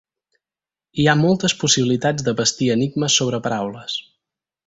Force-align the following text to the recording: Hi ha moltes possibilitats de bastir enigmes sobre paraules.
Hi 1.01 1.05
ha 1.05 1.13
moltes 1.19 1.55
possibilitats 1.65 2.27
de 2.29 2.35
bastir 2.41 2.71
enigmes 2.79 3.21
sobre 3.21 3.43
paraules. 3.49 4.01